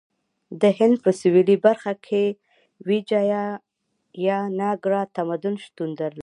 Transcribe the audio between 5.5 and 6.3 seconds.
شتون درلود.